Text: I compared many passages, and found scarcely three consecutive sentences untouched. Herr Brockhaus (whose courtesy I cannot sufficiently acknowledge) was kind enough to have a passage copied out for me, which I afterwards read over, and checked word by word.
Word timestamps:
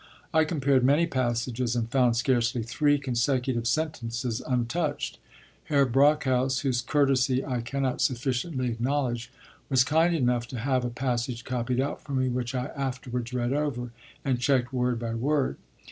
I 0.33 0.45
compared 0.45 0.83
many 0.83 1.05
passages, 1.05 1.75
and 1.75 1.87
found 1.87 2.15
scarcely 2.17 2.63
three 2.63 2.97
consecutive 2.97 3.67
sentences 3.67 4.41
untouched. 4.47 5.19
Herr 5.65 5.85
Brockhaus 5.85 6.61
(whose 6.61 6.81
courtesy 6.81 7.45
I 7.45 7.61
cannot 7.61 8.01
sufficiently 8.01 8.69
acknowledge) 8.71 9.31
was 9.69 9.83
kind 9.83 10.15
enough 10.15 10.47
to 10.47 10.57
have 10.57 10.83
a 10.83 10.89
passage 10.89 11.43
copied 11.45 11.79
out 11.79 12.01
for 12.01 12.13
me, 12.13 12.29
which 12.29 12.55
I 12.55 12.65
afterwards 12.75 13.31
read 13.31 13.53
over, 13.53 13.91
and 14.25 14.39
checked 14.39 14.73
word 14.73 14.97
by 14.97 15.13
word. 15.13 15.57